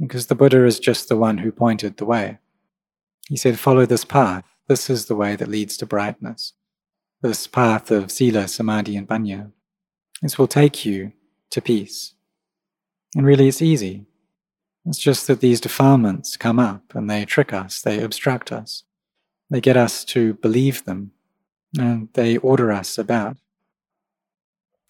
because 0.00 0.26
the 0.26 0.34
Buddha 0.34 0.64
is 0.64 0.78
just 0.78 1.08
the 1.08 1.16
one 1.16 1.38
who 1.38 1.50
pointed 1.50 1.96
the 1.96 2.04
way. 2.04 2.38
He 3.28 3.36
said, 3.36 3.58
Follow 3.58 3.86
this 3.86 4.04
path. 4.04 4.44
This 4.68 4.90
is 4.90 5.06
the 5.06 5.16
way 5.16 5.36
that 5.36 5.48
leads 5.48 5.76
to 5.78 5.86
brightness. 5.86 6.52
This 7.22 7.46
path 7.46 7.90
of 7.90 8.10
Sila, 8.10 8.48
Samadhi, 8.48 8.96
and 8.96 9.08
Panya. 9.08 9.52
This 10.22 10.38
will 10.38 10.48
take 10.48 10.84
you 10.84 11.12
to 11.50 11.60
peace. 11.60 12.14
And 13.14 13.24
really, 13.24 13.48
it's 13.48 13.62
easy. 13.62 14.06
It's 14.84 14.98
just 14.98 15.26
that 15.26 15.40
these 15.40 15.60
defilements 15.60 16.36
come 16.36 16.58
up 16.58 16.94
and 16.94 17.10
they 17.10 17.24
trick 17.24 17.52
us, 17.52 17.80
they 17.80 18.00
obstruct 18.00 18.52
us, 18.52 18.84
they 19.50 19.60
get 19.60 19.76
us 19.76 20.04
to 20.06 20.34
believe 20.34 20.84
them, 20.84 21.10
and 21.76 22.08
they 22.12 22.36
order 22.36 22.70
us 22.70 22.96
about. 22.96 23.36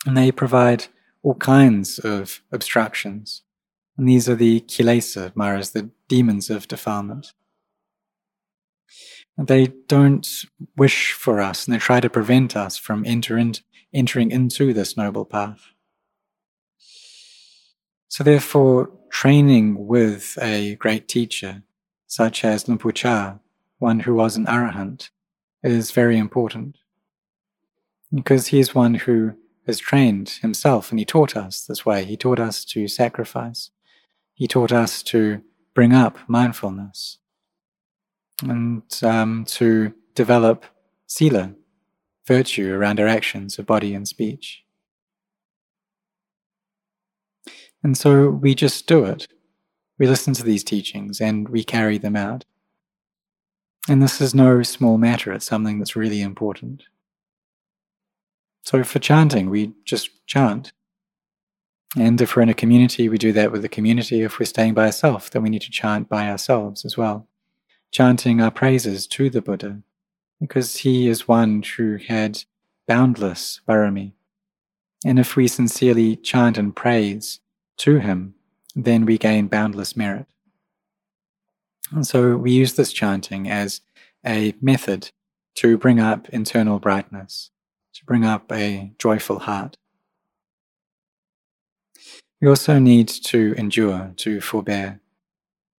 And 0.04 0.16
they 0.16 0.30
provide 0.30 0.86
all 1.22 1.34
kinds 1.34 1.98
of 1.98 2.42
obstructions 2.52 3.42
and 3.96 4.08
these 4.08 4.28
are 4.28 4.34
the 4.34 4.60
kilesa, 4.60 5.34
Maras, 5.34 5.70
the 5.70 5.90
demons 6.08 6.50
of 6.50 6.68
defilement. 6.68 7.32
They 9.38 9.66
don't 9.86 10.26
wish 10.76 11.12
for 11.12 11.40
us 11.40 11.66
and 11.66 11.74
they 11.74 11.78
try 11.78 12.00
to 12.00 12.08
prevent 12.08 12.56
us 12.56 12.78
from 12.78 13.04
enter 13.06 13.36
in, 13.36 13.54
entering 13.92 14.30
into 14.30 14.72
this 14.72 14.96
noble 14.96 15.24
path. 15.24 15.60
So, 18.08 18.24
therefore, 18.24 18.90
training 19.10 19.86
with 19.86 20.38
a 20.40 20.76
great 20.76 21.06
teacher, 21.08 21.62
such 22.06 22.44
as 22.44 22.64
Por 22.64 23.40
one 23.78 24.00
who 24.00 24.14
was 24.14 24.36
an 24.36 24.46
arahant, 24.46 25.10
is 25.62 25.90
very 25.90 26.16
important. 26.16 26.78
Because 28.14 28.48
he 28.48 28.58
is 28.58 28.74
one 28.74 28.94
who 28.94 29.34
has 29.66 29.78
trained 29.78 30.30
himself 30.40 30.90
and 30.90 30.98
he 30.98 31.04
taught 31.04 31.36
us 31.36 31.66
this 31.66 31.84
way. 31.84 32.04
He 32.04 32.16
taught 32.16 32.38
us 32.38 32.64
to 32.66 32.88
sacrifice. 32.88 33.70
He 34.36 34.46
taught 34.46 34.70
us 34.70 35.02
to 35.04 35.40
bring 35.74 35.94
up 35.94 36.18
mindfulness 36.28 37.18
and 38.42 38.82
um, 39.02 39.46
to 39.46 39.94
develop 40.14 40.66
sila, 41.06 41.54
virtue 42.26 42.74
around 42.74 43.00
our 43.00 43.08
actions 43.08 43.58
of 43.58 43.64
body 43.64 43.94
and 43.94 44.06
speech. 44.06 44.62
And 47.82 47.96
so 47.96 48.28
we 48.28 48.54
just 48.54 48.86
do 48.86 49.06
it. 49.06 49.26
We 49.98 50.06
listen 50.06 50.34
to 50.34 50.42
these 50.42 50.64
teachings 50.64 51.18
and 51.18 51.48
we 51.48 51.64
carry 51.64 51.96
them 51.96 52.14
out. 52.14 52.44
And 53.88 54.02
this 54.02 54.20
is 54.20 54.34
no 54.34 54.62
small 54.62 54.98
matter, 54.98 55.32
it's 55.32 55.46
something 55.46 55.78
that's 55.78 55.96
really 55.96 56.20
important. 56.20 56.82
So 58.64 58.84
for 58.84 58.98
chanting, 58.98 59.48
we 59.48 59.72
just 59.86 60.10
chant. 60.26 60.72
And 61.98 62.20
if 62.20 62.36
we're 62.36 62.42
in 62.42 62.50
a 62.50 62.54
community, 62.54 63.08
we 63.08 63.16
do 63.16 63.32
that 63.32 63.50
with 63.50 63.62
the 63.62 63.70
community. 63.70 64.20
If 64.20 64.38
we're 64.38 64.46
staying 64.46 64.74
by 64.74 64.86
ourselves, 64.86 65.30
then 65.30 65.42
we 65.42 65.48
need 65.48 65.62
to 65.62 65.70
chant 65.70 66.08
by 66.08 66.28
ourselves 66.28 66.84
as 66.84 66.96
well, 66.96 67.26
chanting 67.90 68.40
our 68.40 68.50
praises 68.50 69.06
to 69.08 69.30
the 69.30 69.40
Buddha, 69.40 69.80
because 70.38 70.78
he 70.78 71.08
is 71.08 71.26
one 71.26 71.62
who 71.62 71.96
had 71.96 72.44
boundless 72.86 73.62
barami. 73.66 74.12
And 75.06 75.18
if 75.18 75.36
we 75.36 75.48
sincerely 75.48 76.16
chant 76.16 76.58
and 76.58 76.76
praise 76.76 77.40
to 77.78 77.98
him, 77.98 78.34
then 78.74 79.06
we 79.06 79.16
gain 79.16 79.46
boundless 79.46 79.96
merit. 79.96 80.26
And 81.92 82.06
so 82.06 82.36
we 82.36 82.52
use 82.52 82.74
this 82.74 82.92
chanting 82.92 83.48
as 83.48 83.80
a 84.24 84.54
method 84.60 85.12
to 85.54 85.78
bring 85.78 85.98
up 85.98 86.28
internal 86.28 86.78
brightness, 86.78 87.50
to 87.94 88.04
bring 88.04 88.24
up 88.24 88.52
a 88.52 88.92
joyful 88.98 89.38
heart. 89.38 89.78
We 92.46 92.50
also 92.50 92.78
need 92.78 93.08
to 93.08 93.54
endure, 93.58 94.12
to 94.18 94.40
forbear. 94.40 95.00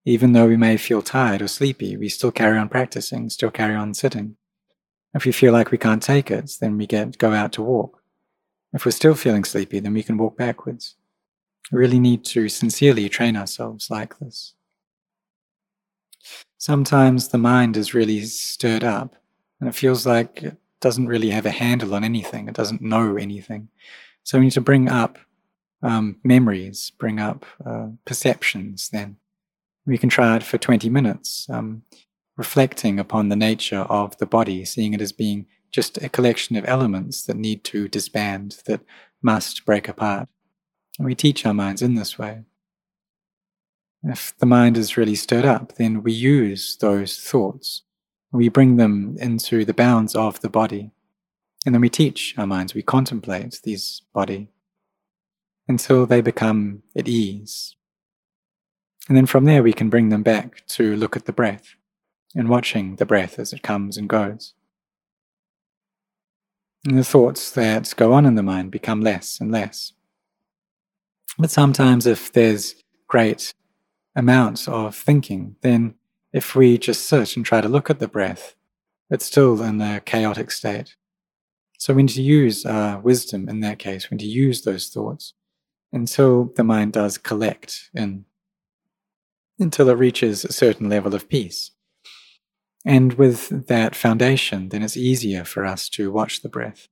Even 0.05 0.33
though 0.33 0.49
we 0.49 0.57
may 0.57 0.77
feel 0.77 1.01
tired 1.01 1.41
or 1.41 1.47
sleepy, 1.47 1.97
we 1.97 2.09
still 2.09 2.33
carry 2.33 2.59
on 2.59 2.69
practicing, 2.69 3.31
still 3.31 3.53
carry 3.53 3.77
on 3.77 3.95
sitting. 3.95 4.37
If 5.15 5.25
we 5.27 5.31
feel 5.31 5.53
like 5.53 5.71
we 5.71 5.79
can't 5.79 6.03
take 6.03 6.29
it, 6.29 6.57
then 6.61 6.77
we 6.77 6.89
get 6.89 7.19
go 7.19 7.33
out 7.33 7.53
to 7.53 7.63
walk. 7.63 8.03
If 8.73 8.85
we're 8.85 8.91
still 8.91 9.15
feeling 9.15 9.45
sleepy, 9.45 9.79
then 9.79 9.95
we 9.95 10.03
can 10.03 10.19
walk 10.19 10.37
backwards. 10.37 10.97
We 11.71 11.79
really 11.79 12.01
need 12.01 12.25
to 12.25 12.49
sincerely 12.49 13.09
train 13.09 13.37
ourselves 13.37 13.89
like 13.89 14.19
this. 14.19 14.55
Sometimes 16.59 17.29
the 17.29 17.39
mind 17.39 17.77
is 17.77 17.95
really 17.95 18.23
stirred 18.23 18.83
up 18.83 19.15
and 19.61 19.69
it 19.69 19.77
feels 19.77 20.05
like 20.05 20.43
it 20.43 20.57
doesn't 20.81 21.07
really 21.07 21.31
have 21.31 21.47
a 21.47 21.51
handle 21.51 21.95
on 21.95 22.03
anything, 22.03 22.49
it 22.49 22.57
doesn't 22.57 22.83
know 22.83 23.15
anything. 23.15 23.69
So 24.25 24.39
we 24.41 24.47
need 24.47 24.55
to 24.55 24.61
bring 24.61 24.89
up 24.89 25.21
um, 25.83 26.17
memories, 26.25 26.93
bring 26.99 27.21
up 27.21 27.45
uh, 27.65 27.89
perceptions, 28.05 28.89
then 28.91 29.17
we 29.87 29.99
can 29.99 30.09
try 30.09 30.37
it 30.37 30.43
for 30.43 30.59
20 30.59 30.89
minutes, 30.91 31.47
um, 31.51 31.83
reflecting 32.37 32.99
upon 32.99 33.29
the 33.29 33.37
nature 33.37 33.81
of 33.89 34.17
the 34.19 34.27
body, 34.27 34.65
seeing 34.65 34.95
it 34.95 35.01
as 35.01 35.13
being 35.13 35.47
just 35.71 35.99
a 36.03 36.09
collection 36.09 36.57
of 36.57 36.65
elements 36.67 37.25
that 37.25 37.37
need 37.37 37.63
to 37.65 37.89
disband, 37.89 38.59
that 38.67 38.81
must 39.23 39.65
break 39.65 39.89
apart. 39.89 40.29
And 40.99 41.07
we 41.07 41.15
teach 41.15 41.45
our 41.45 41.55
minds 41.55 41.83
in 41.83 41.95
this 41.95 42.19
way. 42.19 42.43
If 44.03 44.37
the 44.39 44.47
mind 44.47 44.77
is 44.77 44.97
really 44.97 45.15
stirred 45.15 45.45
up, 45.45 45.75
then 45.75 46.03
we 46.03 46.13
use 46.13 46.77
those 46.77 47.19
thoughts. 47.19 47.83
We 48.33 48.49
bring 48.49 48.77
them 48.77 49.17
into 49.21 49.65
the 49.65 49.75
bounds 49.75 50.15
of 50.15 50.41
the 50.41 50.49
body. 50.49 50.91
And 51.65 51.75
then 51.75 51.81
we 51.81 51.89
teach 51.89 52.35
our 52.39 52.47
minds, 52.47 52.75
we 52.75 52.83
contemplate 52.83 53.61
these 53.65 54.03
body 54.15 54.49
until 55.69 56.07
they 56.07 56.21
become 56.21 56.83
at 56.97 57.09
ease. 57.09 57.75
And 59.09 59.17
then 59.17 59.27
from 59.27 59.45
there, 59.45 59.63
we 59.63 59.73
can 59.73 59.89
bring 59.89 60.09
them 60.09 60.23
back 60.23 60.67
to 60.69 60.97
look 60.97 61.17
at 61.17 61.27
the 61.27 61.33
breath 61.33 61.75
and 62.35 62.49
watching 62.49 62.97
the 62.97 63.07
breath 63.07 63.39
as 63.39 63.53
it 63.53 63.63
comes 63.63 63.97
and 63.97 64.09
goes. 64.09 64.55
And 66.85 66.99
the 66.99 67.05
thoughts 67.05 67.51
that 67.53 67.93
go 67.97 68.13
on 68.13 68.27
in 68.27 68.35
the 68.35 68.43
mind 68.43 68.71
become 68.71 69.01
less 69.01 69.41
and 69.41 69.51
less. 69.51 69.93
But 71.39 71.51
sometimes, 71.51 72.07
if 72.07 72.33
there's 72.33 72.77
great 73.09 73.55
amounts 74.15 74.69
of 74.69 74.95
thinking, 74.95 75.57
then 75.63 75.95
if 76.33 76.55
we 76.55 76.79
just 76.79 77.07
sit 77.07 77.37
and 77.37 77.45
try 77.45 77.61
to 77.61 77.69
look 77.69 77.91
at 77.91 77.99
the 77.99 78.09
breath, 78.09 78.55
it's 79.11 79.27
still 79.27 79.63
in 79.63 79.81
a 79.81 80.01
chaotic 80.01 80.51
state. 80.51 80.97
So 81.79 81.93
we 81.95 82.05
need 82.05 82.15
to 82.15 82.23
use 82.23 82.65
uh, 82.65 83.01
wisdom 83.03 83.49
in 83.49 83.61
that 83.61 83.79
case. 83.79 84.11
We 84.11 84.17
need 84.17 84.25
to 84.25 84.31
use 84.31 84.63
those 84.63 84.89
thoughts 84.89 85.35
until 85.93 86.53
the 86.57 86.65
mind 86.65 86.93
does 86.93 87.19
collect 87.19 87.91
and 87.95 88.25
until 89.59 89.89
it 89.89 89.95
reaches 89.95 90.45
a 90.45 90.53
certain 90.53 90.89
level 90.89 91.15
of 91.15 91.29
peace. 91.29 91.71
And 92.85 93.15
with 93.15 93.67
that 93.67 93.97
foundation, 93.97 94.69
then 94.69 94.83
it's 94.83 94.97
easier 94.97 95.45
for 95.45 95.65
us 95.65 95.89
to 95.91 96.13
watch 96.13 96.43
the 96.43 96.49
breath. 96.49 96.89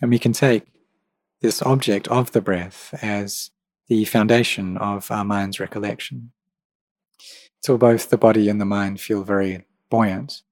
And 0.00 0.10
we 0.10 0.18
can 0.18 0.32
take 0.32 0.64
this 1.40 1.60
object 1.62 2.08
of 2.08 2.32
the 2.32 2.40
breath 2.40 2.94
as 3.02 3.50
the 3.88 4.04
foundation 4.04 4.76
of 4.78 5.10
our 5.10 5.24
mind's 5.24 5.60
recollection. 5.60 6.32
Till 7.62 7.78
both 7.78 8.10
the 8.10 8.18
body 8.18 8.48
and 8.48 8.60
the 8.60 8.64
mind 8.64 9.00
feel 9.00 9.24
very 9.24 9.66
buoyant, 9.90 10.42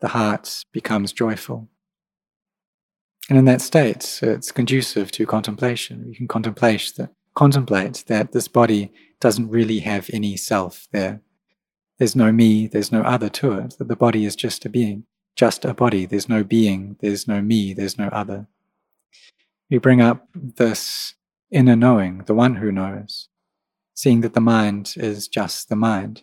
the 0.00 0.08
heart 0.08 0.64
becomes 0.72 1.12
joyful. 1.12 1.68
And 3.28 3.38
in 3.38 3.44
that 3.46 3.62
state, 3.62 4.20
it's 4.22 4.52
conducive 4.52 5.10
to 5.12 5.26
contemplation. 5.26 6.04
We 6.06 6.14
can 6.14 6.28
contemplate 6.28 6.92
that, 6.96 7.10
contemplate 7.34 8.04
that 8.06 8.32
this 8.32 8.48
body 8.48 8.92
doesn't 9.20 9.50
really 9.50 9.80
have 9.80 10.10
any 10.12 10.36
self 10.36 10.88
there. 10.92 11.20
There's 11.98 12.16
no 12.16 12.32
me, 12.32 12.66
there's 12.66 12.92
no 12.92 13.02
other 13.02 13.28
to 13.30 13.52
it, 13.52 13.76
that 13.78 13.88
the 13.88 13.96
body 13.96 14.24
is 14.24 14.36
just 14.36 14.64
a 14.64 14.68
being, 14.68 15.04
just 15.36 15.64
a 15.64 15.74
body. 15.74 16.06
There's 16.06 16.28
no 16.28 16.42
being, 16.42 16.96
there's 17.00 17.28
no 17.28 17.40
me, 17.40 17.72
there's 17.72 17.98
no 17.98 18.08
other. 18.08 18.48
We 19.70 19.78
bring 19.78 20.00
up 20.00 20.28
this 20.34 21.14
inner 21.50 21.76
knowing, 21.76 22.18
the 22.26 22.34
one 22.34 22.56
who 22.56 22.72
knows, 22.72 23.28
seeing 23.94 24.20
that 24.22 24.34
the 24.34 24.40
mind 24.40 24.94
is 24.96 25.28
just 25.28 25.68
the 25.68 25.76
mind. 25.76 26.22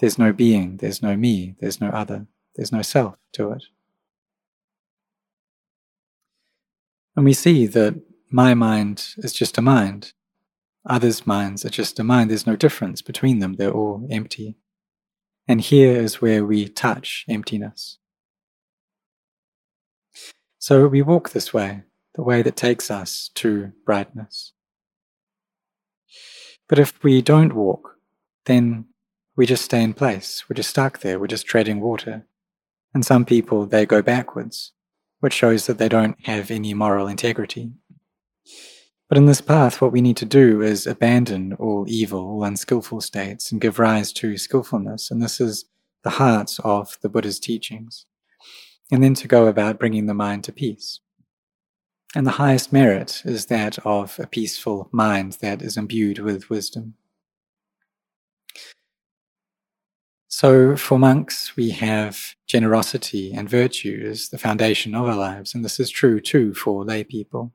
There's 0.00 0.18
no 0.18 0.32
being, 0.32 0.78
there's 0.78 1.02
no 1.02 1.16
me, 1.16 1.54
there's 1.60 1.80
no 1.80 1.88
other, 1.88 2.26
there's 2.56 2.72
no 2.72 2.82
self 2.82 3.16
to 3.32 3.52
it. 3.52 3.64
And 7.16 7.24
we 7.24 7.32
see 7.32 7.66
that 7.66 8.00
my 8.30 8.54
mind 8.54 9.14
is 9.18 9.32
just 9.32 9.58
a 9.58 9.62
mind. 9.62 10.12
Others' 10.86 11.26
minds 11.26 11.64
are 11.64 11.70
just 11.70 11.98
a 11.98 12.04
mind. 12.04 12.30
There's 12.30 12.46
no 12.46 12.56
difference 12.56 13.02
between 13.02 13.38
them. 13.38 13.54
They're 13.54 13.72
all 13.72 14.06
empty. 14.10 14.56
And 15.48 15.60
here 15.60 16.00
is 16.00 16.20
where 16.20 16.44
we 16.44 16.68
touch 16.68 17.24
emptiness. 17.28 17.98
So 20.58 20.86
we 20.86 21.02
walk 21.02 21.30
this 21.30 21.52
way, 21.52 21.82
the 22.14 22.22
way 22.22 22.42
that 22.42 22.56
takes 22.56 22.90
us 22.90 23.30
to 23.34 23.72
brightness. 23.84 24.52
But 26.68 26.78
if 26.78 27.02
we 27.02 27.20
don't 27.20 27.54
walk, 27.54 27.98
then 28.46 28.86
we 29.36 29.46
just 29.46 29.64
stay 29.64 29.82
in 29.82 29.92
place. 29.92 30.44
We're 30.48 30.54
just 30.54 30.70
stuck 30.70 31.00
there. 31.00 31.18
We're 31.18 31.26
just 31.26 31.46
treading 31.46 31.80
water. 31.80 32.26
And 32.94 33.04
some 33.04 33.24
people, 33.24 33.66
they 33.66 33.84
go 33.84 34.00
backwards 34.00 34.72
which 35.24 35.32
shows 35.32 35.64
that 35.64 35.78
they 35.78 35.88
don't 35.88 36.18
have 36.26 36.50
any 36.50 36.74
moral 36.74 37.06
integrity. 37.06 37.72
But 39.08 39.18
in 39.18 39.26
this 39.26 39.40
path, 39.40 39.80
what 39.80 39.92
we 39.92 40.00
need 40.00 40.16
to 40.18 40.24
do 40.24 40.62
is 40.62 40.86
abandon 40.86 41.52
all 41.54 41.84
evil, 41.86 42.20
all 42.20 42.44
unskillful 42.44 43.00
states, 43.02 43.52
and 43.52 43.60
give 43.60 43.78
rise 43.78 44.12
to 44.14 44.38
skillfulness. 44.38 45.10
And 45.10 45.22
this 45.22 45.40
is 45.40 45.66
the 46.02 46.10
heart 46.10 46.56
of 46.64 46.96
the 47.02 47.08
Buddha's 47.08 47.38
teachings. 47.38 48.06
And 48.90 49.02
then 49.02 49.14
to 49.14 49.28
go 49.28 49.46
about 49.46 49.78
bringing 49.78 50.06
the 50.06 50.14
mind 50.14 50.44
to 50.44 50.52
peace. 50.52 51.00
And 52.14 52.26
the 52.26 52.32
highest 52.32 52.72
merit 52.72 53.22
is 53.24 53.46
that 53.46 53.78
of 53.84 54.18
a 54.20 54.26
peaceful 54.26 54.88
mind 54.92 55.38
that 55.40 55.62
is 55.62 55.76
imbued 55.76 56.18
with 56.20 56.48
wisdom. 56.48 56.94
So, 60.28 60.76
for 60.76 60.98
monks, 60.98 61.56
we 61.56 61.70
have 61.70 62.34
generosity 62.46 63.32
and 63.32 63.48
virtue 63.48 64.04
as 64.10 64.28
the 64.28 64.38
foundation 64.38 64.94
of 64.94 65.06
our 65.06 65.16
lives, 65.16 65.54
and 65.54 65.64
this 65.64 65.78
is 65.78 65.90
true 65.90 66.20
too 66.20 66.54
for 66.54 66.84
lay 66.84 67.04
people. 67.04 67.52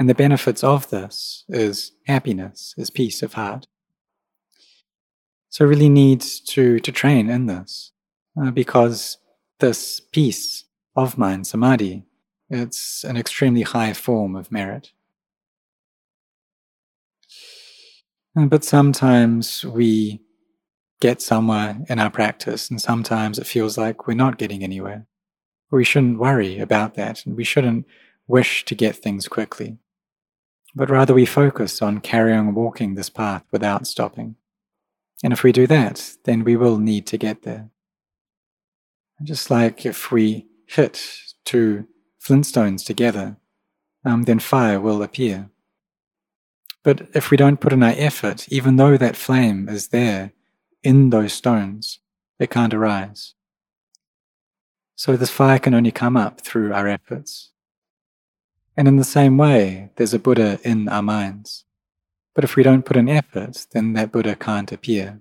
And 0.00 0.08
the 0.08 0.14
benefits 0.14 0.64
of 0.64 0.88
this 0.88 1.44
is 1.50 1.92
happiness, 2.06 2.74
is 2.78 2.88
peace 2.88 3.22
of 3.22 3.34
heart. 3.34 3.66
So, 5.50 5.66
really 5.66 5.90
needs 5.90 6.40
to, 6.40 6.80
to 6.80 6.90
train 6.90 7.28
in 7.28 7.44
this 7.44 7.92
uh, 8.40 8.50
because 8.50 9.18
this 9.58 10.00
peace 10.00 10.64
of 10.96 11.18
mind, 11.18 11.46
samadhi, 11.46 12.04
it's 12.48 13.04
an 13.04 13.18
extremely 13.18 13.60
high 13.60 13.92
form 13.92 14.36
of 14.36 14.50
merit. 14.50 14.92
But 18.34 18.64
sometimes 18.64 19.66
we 19.66 20.22
get 21.02 21.20
somewhere 21.20 21.76
in 21.90 21.98
our 21.98 22.10
practice, 22.10 22.70
and 22.70 22.80
sometimes 22.80 23.38
it 23.38 23.46
feels 23.46 23.76
like 23.76 24.06
we're 24.06 24.14
not 24.14 24.38
getting 24.38 24.64
anywhere. 24.64 25.06
We 25.70 25.84
shouldn't 25.84 26.18
worry 26.18 26.58
about 26.58 26.94
that, 26.94 27.26
and 27.26 27.36
we 27.36 27.44
shouldn't 27.44 27.84
wish 28.26 28.64
to 28.64 28.74
get 28.74 28.96
things 28.96 29.28
quickly, 29.28 29.76
but 30.74 30.90
rather 30.90 31.14
we 31.14 31.26
focus 31.26 31.82
on 31.82 32.00
carrying 32.00 32.54
walking 32.54 32.94
this 32.94 33.10
path 33.10 33.44
without 33.50 33.86
stopping. 33.86 34.36
And 35.22 35.32
if 35.32 35.42
we 35.42 35.52
do 35.52 35.66
that, 35.66 36.16
then 36.24 36.44
we 36.44 36.56
will 36.56 36.78
need 36.78 37.06
to 37.08 37.18
get 37.18 37.42
there. 37.42 37.70
Just 39.22 39.50
like 39.50 39.84
if 39.84 40.10
we 40.10 40.46
hit 40.66 41.04
two 41.44 41.86
flintstones 42.24 42.84
together, 42.84 43.36
um, 44.04 44.22
then 44.22 44.38
fire 44.38 44.80
will 44.80 45.02
appear. 45.02 45.50
But 46.82 47.08
if 47.12 47.30
we 47.30 47.36
don't 47.36 47.60
put 47.60 47.72
in 47.72 47.82
our 47.82 47.94
effort, 47.96 48.48
even 48.48 48.76
though 48.76 48.96
that 48.96 49.16
flame 49.16 49.68
is 49.68 49.88
there, 49.88 50.32
in 50.82 51.10
those 51.10 51.34
stones, 51.34 51.98
it 52.38 52.48
can't 52.48 52.72
arise. 52.72 53.34
So 54.96 55.16
this 55.16 55.30
fire 55.30 55.58
can 55.58 55.74
only 55.74 55.90
come 55.90 56.16
up 56.16 56.40
through 56.40 56.72
our 56.72 56.88
efforts. 56.88 57.49
And 58.76 58.88
in 58.88 58.96
the 58.96 59.04
same 59.04 59.36
way, 59.36 59.90
there's 59.96 60.14
a 60.14 60.18
Buddha 60.18 60.58
in 60.62 60.88
our 60.88 61.02
minds. 61.02 61.64
But 62.34 62.44
if 62.44 62.56
we 62.56 62.62
don't 62.62 62.84
put 62.84 62.96
in 62.96 63.08
effort, 63.08 63.66
then 63.72 63.92
that 63.94 64.12
Buddha 64.12 64.36
can't 64.36 64.70
appear. 64.72 65.20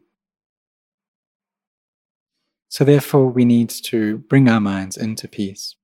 So 2.69 2.83
therefore, 2.83 3.27
we 3.29 3.45
need 3.45 3.69
to 3.69 4.19
bring 4.19 4.47
our 4.47 4.61
minds 4.61 4.95
into 4.95 5.27
peace. 5.27 5.75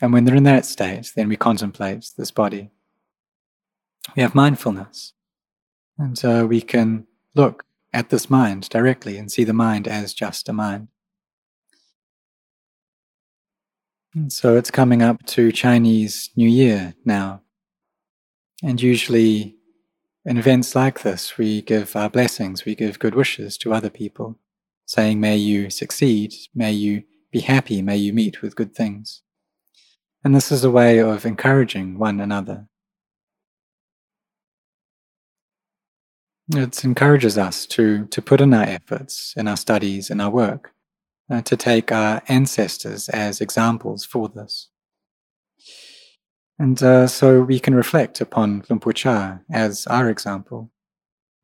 And 0.00 0.12
when 0.12 0.24
they're 0.24 0.36
in 0.36 0.44
that 0.44 0.64
state, 0.64 1.12
then 1.14 1.28
we 1.28 1.36
contemplate 1.36 2.10
this 2.16 2.30
body. 2.30 2.70
We 4.16 4.22
have 4.22 4.34
mindfulness. 4.34 5.12
And 5.98 6.16
so 6.16 6.46
we 6.46 6.60
can 6.60 7.06
look 7.34 7.64
at 7.92 8.08
this 8.08 8.30
mind 8.30 8.68
directly 8.68 9.18
and 9.18 9.30
see 9.30 9.44
the 9.44 9.52
mind 9.52 9.86
as 9.86 10.14
just 10.14 10.48
a 10.48 10.52
mind. 10.52 10.88
So 14.28 14.56
it's 14.56 14.70
coming 14.70 15.02
up 15.02 15.24
to 15.26 15.52
Chinese 15.52 16.30
New 16.36 16.48
Year 16.48 16.94
now. 17.04 17.42
And 18.62 18.80
usually, 18.80 19.56
in 20.24 20.36
events 20.36 20.76
like 20.76 21.02
this, 21.02 21.38
we 21.38 21.62
give 21.62 21.96
our 21.96 22.10
blessings, 22.10 22.64
we 22.64 22.74
give 22.74 22.98
good 22.98 23.14
wishes 23.14 23.56
to 23.58 23.72
other 23.72 23.90
people, 23.90 24.38
saying, 24.84 25.18
May 25.18 25.36
you 25.36 25.70
succeed, 25.70 26.34
may 26.54 26.72
you 26.72 27.04
be 27.32 27.40
happy, 27.40 27.80
may 27.80 27.96
you 27.96 28.12
meet 28.12 28.42
with 28.42 28.54
good 28.54 28.74
things. 28.74 29.22
And 30.22 30.34
this 30.34 30.52
is 30.52 30.62
a 30.62 30.70
way 30.70 30.98
of 30.98 31.24
encouraging 31.24 31.98
one 31.98 32.20
another. 32.20 32.68
It 36.54 36.84
encourages 36.84 37.38
us 37.38 37.66
to, 37.66 38.06
to 38.06 38.20
put 38.22 38.40
in 38.40 38.52
our 38.52 38.64
efforts, 38.64 39.32
in 39.36 39.48
our 39.48 39.56
studies, 39.56 40.10
in 40.10 40.20
our 40.20 40.30
work, 40.30 40.72
to 41.30 41.56
take 41.56 41.92
our 41.92 42.22
ancestors 42.28 43.08
as 43.08 43.40
examples 43.40 44.04
for 44.04 44.28
this. 44.28 44.68
And 46.58 46.82
uh, 46.82 47.06
so 47.06 47.42
we 47.42 47.58
can 47.58 47.74
reflect 47.74 48.20
upon 48.20 48.64
Luang 48.68 48.80
Por 48.80 48.92
Chah 48.92 49.38
as 49.50 49.86
our 49.86 50.08
example 50.08 50.70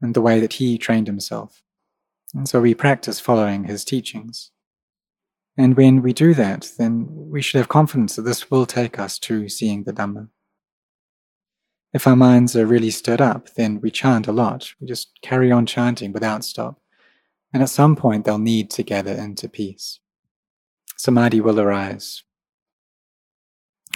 and 0.01 0.15
the 0.15 0.21
way 0.21 0.41
that 0.41 0.55
he 0.55 0.79
trained 0.79 1.07
himself. 1.07 1.63
And 2.35 2.49
so 2.49 2.61
we 2.61 2.75
practice 2.75 3.19
following 3.19 3.65
his 3.65 3.85
teachings. 3.85 4.51
And 5.57 5.77
when 5.77 6.03
we 6.03 6.13
do 6.13 6.35
that, 6.35 6.71
then 6.79 7.09
we 7.11 7.43
should 7.43 7.59
have 7.59 7.69
confidence 7.69 8.15
that 8.15 8.23
this 8.23 8.51
will 8.51 8.67
take 8.67 8.99
us 8.99 9.19
to 9.21 9.49
seeing 9.49 9.85
the 9.85 9.93
Dhamma. 9.93 10.29
If 11.93 12.07
our 12.07 12.15
minds 12.15 12.55
are 12.55 12.67
really 12.67 12.91
stirred 12.91 13.21
up, 13.21 13.55
then 13.55 13.81
we 13.81 13.91
chant 13.91 14.29
a 14.29 14.33
lot. 14.33 14.73
We 14.81 14.87
just 14.87 15.19
carry 15.23 15.51
on 15.51 15.67
chanting 15.67 16.13
without 16.13 16.45
stop. 16.45 16.79
And 17.53 17.63
at 17.63 17.71
some 17.71 17.97
point, 17.97 18.25
they'll 18.25 18.39
need 18.39 18.71
to 18.73 18.83
gather 18.83 19.13
into 19.13 19.49
peace. 19.49 20.01
Samadhi 20.97 21.41
will 21.41 21.61
arise. 21.61 22.23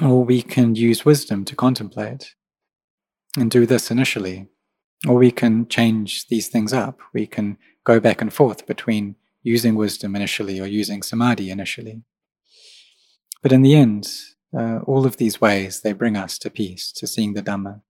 Or 0.01 0.25
we 0.25 0.43
can 0.43 0.75
use 0.75 1.05
wisdom 1.05 1.45
to 1.45 1.57
contemplate 1.57 2.35
and 3.37 3.51
do 3.51 3.67
this 3.67 3.91
initially. 3.91 4.49
Or 5.07 5.17
we 5.17 5.31
can 5.31 5.69
change 5.69 6.29
these 6.29 6.49
things 6.49 6.73
up. 6.73 7.01
We 7.13 7.27
can 7.27 7.59
go 7.85 8.01
back 8.01 8.23
and 8.23 8.33
forth 8.33 8.67
between 8.67 9.17
using 9.43 9.75
wisdom 9.75 10.15
initially 10.15 10.61
or 10.61 10.67
using 10.67 11.03
samadhi 11.03 11.51
initially. 11.51 12.03
But 13.43 13.53
in 13.53 13.63
the 13.63 13.75
end, 13.75 14.09
uh, 14.57 14.79
all 14.87 15.05
of 15.05 15.17
these 15.17 15.41
ways, 15.41 15.81
they 15.81 15.93
bring 15.93 16.17
us 16.17 16.39
to 16.39 16.51
peace, 16.51 16.93
to 16.93 17.07
seeing 17.07 17.35
the 17.35 17.43
Dhamma. 17.43 17.83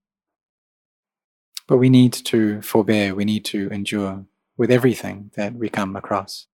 But 1.69 1.77
we 1.77 1.91
need 1.91 2.13
to 2.13 2.63
forbear, 2.63 3.15
we 3.15 3.25
need 3.25 3.45
to 3.47 3.69
endure 3.71 4.25
with 4.63 4.71
everything 4.71 5.29
that 5.35 5.57
we 5.57 5.69
come 5.69 5.97
across. 5.97 6.47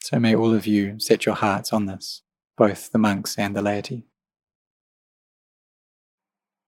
So 0.00 0.18
may 0.18 0.34
all 0.34 0.54
of 0.54 0.66
you 0.66 0.98
set 0.98 1.26
your 1.26 1.34
hearts 1.34 1.70
on 1.70 1.84
this, 1.84 2.22
both 2.56 2.90
the 2.92 2.98
monks 2.98 3.36
and 3.36 3.54
the 3.54 3.60
laity. 3.60 4.06